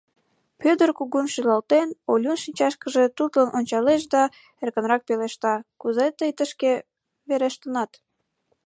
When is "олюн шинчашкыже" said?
2.11-3.03